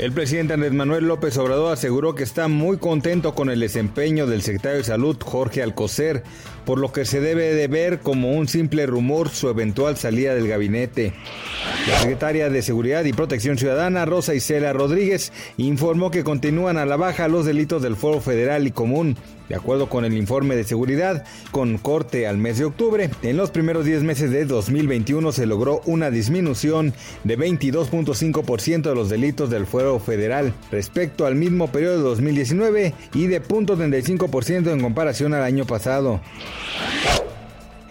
El 0.00 0.12
presidente 0.12 0.54
Andrés 0.54 0.72
Manuel 0.72 1.06
López 1.06 1.36
Obrador 1.36 1.74
aseguró 1.74 2.14
que 2.14 2.22
está 2.22 2.48
muy 2.48 2.78
contento 2.78 3.34
con 3.34 3.50
el 3.50 3.60
desempeño 3.60 4.26
del 4.26 4.40
secretario 4.40 4.78
de 4.78 4.84
Salud 4.84 5.18
Jorge 5.22 5.62
Alcocer, 5.62 6.22
por 6.64 6.78
lo 6.78 6.90
que 6.90 7.04
se 7.04 7.20
debe 7.20 7.52
de 7.54 7.68
ver 7.68 8.00
como 8.00 8.32
un 8.32 8.48
simple 8.48 8.86
rumor 8.86 9.28
su 9.28 9.50
eventual 9.50 9.98
salida 9.98 10.34
del 10.34 10.48
gabinete. 10.48 11.12
La 11.86 11.98
secretaria 11.98 12.48
de 12.48 12.62
Seguridad 12.62 13.04
y 13.04 13.12
Protección 13.12 13.58
Ciudadana, 13.58 14.06
Rosa 14.06 14.34
Isela 14.34 14.72
Rodríguez, 14.72 15.34
informó 15.58 16.10
que 16.10 16.24
continúan 16.24 16.78
a 16.78 16.86
la 16.86 16.96
baja 16.96 17.28
los 17.28 17.44
delitos 17.44 17.82
del 17.82 17.96
Foro 17.96 18.22
Federal 18.22 18.66
y 18.66 18.70
Común. 18.70 19.18
De 19.50 19.56
acuerdo 19.56 19.88
con 19.88 20.04
el 20.04 20.16
informe 20.16 20.54
de 20.54 20.62
seguridad, 20.62 21.24
con 21.50 21.76
corte 21.76 22.28
al 22.28 22.38
mes 22.38 22.58
de 22.58 22.66
octubre, 22.66 23.10
en 23.22 23.36
los 23.36 23.50
primeros 23.50 23.84
10 23.84 24.04
meses 24.04 24.30
de 24.30 24.44
2021 24.44 25.32
se 25.32 25.44
logró 25.44 25.82
una 25.86 26.12
disminución 26.12 26.94
de 27.24 27.36
22.5% 27.36 28.82
de 28.82 28.94
los 28.94 29.08
delitos 29.08 29.50
del 29.50 29.66
fuero 29.66 29.89
federal 29.98 30.54
respecto 30.70 31.26
al 31.26 31.34
mismo 31.34 31.68
periodo 31.68 31.96
de 31.96 32.02
2019 32.02 32.94
y 33.14 33.26
de 33.26 33.42
0.35% 33.42 34.72
en 34.72 34.80
comparación 34.80 35.34
al 35.34 35.42
año 35.42 35.64
pasado. 35.66 36.20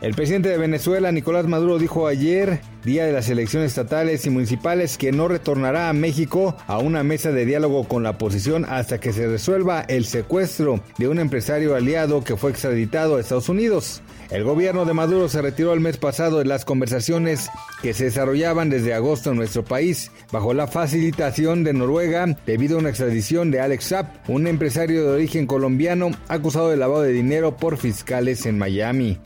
El 0.00 0.14
presidente 0.14 0.48
de 0.48 0.56
Venezuela, 0.56 1.12
Nicolás 1.12 1.46
Maduro, 1.46 1.78
dijo 1.78 2.06
ayer, 2.06 2.62
día 2.86 3.04
de 3.04 3.12
las 3.12 3.28
elecciones 3.28 3.72
estatales 3.72 4.24
y 4.24 4.30
municipales, 4.30 4.96
que 4.96 5.12
no 5.12 5.28
retornará 5.28 5.90
a 5.90 5.92
México 5.92 6.56
a 6.66 6.78
una 6.78 7.02
mesa 7.02 7.32
de 7.32 7.44
diálogo 7.44 7.86
con 7.86 8.02
la 8.02 8.10
oposición 8.10 8.64
hasta 8.64 8.98
que 8.98 9.12
se 9.12 9.26
resuelva 9.26 9.82
el 9.82 10.06
secuestro 10.06 10.80
de 10.96 11.08
un 11.08 11.18
empresario 11.18 11.74
aliado 11.74 12.24
que 12.24 12.38
fue 12.38 12.50
extraditado 12.50 13.16
a 13.16 13.20
Estados 13.20 13.50
Unidos. 13.50 14.00
El 14.30 14.42
gobierno 14.42 14.86
de 14.86 14.94
Maduro 14.94 15.28
se 15.28 15.42
retiró 15.42 15.74
el 15.74 15.80
mes 15.80 15.98
pasado 15.98 16.38
de 16.38 16.46
las 16.46 16.64
conversaciones 16.64 17.50
que 17.82 17.92
se 17.92 18.04
desarrollaban 18.04 18.70
desde 18.70 18.94
agosto 18.94 19.32
en 19.32 19.36
nuestro 19.36 19.64
país, 19.64 20.10
bajo 20.32 20.54
la 20.54 20.66
facilitación 20.66 21.62
de 21.62 21.74
Noruega, 21.74 22.24
debido 22.46 22.76
a 22.76 22.80
una 22.80 22.88
extradición 22.88 23.50
de 23.50 23.60
Alex 23.60 23.84
Sapp, 23.84 24.30
un 24.30 24.46
empresario 24.46 25.04
de 25.04 25.10
origen 25.10 25.46
colombiano 25.46 26.10
acusado 26.28 26.70
de 26.70 26.78
lavado 26.78 27.02
de 27.02 27.12
dinero 27.12 27.58
por 27.58 27.76
fiscales 27.76 28.46
en 28.46 28.56
Miami. 28.56 29.18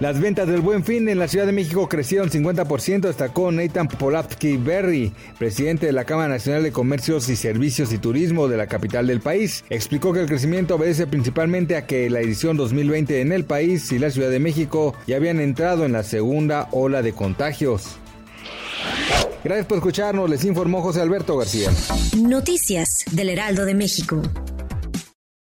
Las 0.00 0.20
ventas 0.20 0.48
del 0.48 0.60
Buen 0.60 0.84
Fin 0.84 1.08
en 1.08 1.18
la 1.18 1.28
Ciudad 1.28 1.46
de 1.46 1.52
México 1.52 1.88
crecieron 1.88 2.28
50%, 2.28 3.00
destacó 3.00 3.52
Nathan 3.52 3.88
Polavsky 3.88 4.56
Berry, 4.56 5.12
presidente 5.38 5.86
de 5.86 5.92
la 5.92 6.04
Cámara 6.04 6.28
Nacional 6.28 6.62
de 6.62 6.72
Comercios 6.72 7.28
y 7.28 7.36
Servicios 7.36 7.92
y 7.92 7.98
Turismo 7.98 8.48
de 8.48 8.56
la 8.56 8.66
capital 8.66 9.06
del 9.06 9.20
país. 9.20 9.64
Explicó 9.70 10.12
que 10.12 10.20
el 10.20 10.26
crecimiento 10.26 10.74
obedece 10.74 11.06
principalmente 11.06 11.76
a 11.76 11.86
que 11.86 12.10
la 12.10 12.20
edición 12.20 12.56
2020 12.56 13.20
en 13.20 13.32
el 13.32 13.44
país 13.44 13.92
y 13.92 13.98
la 13.98 14.10
Ciudad 14.10 14.30
de 14.30 14.40
México 14.40 14.94
ya 15.06 15.16
habían 15.16 15.40
entrado 15.40 15.84
en 15.84 15.92
la 15.92 16.02
segunda 16.02 16.68
ola 16.72 17.00
de 17.00 17.12
contagios. 17.12 17.96
Gracias 19.44 19.66
por 19.66 19.78
escucharnos, 19.78 20.28
les 20.28 20.44
informó 20.44 20.82
José 20.82 21.02
Alberto 21.02 21.36
García. 21.36 21.70
Noticias 22.16 23.04
del 23.12 23.28
Heraldo 23.28 23.64
de 23.64 23.74
México. 23.74 24.22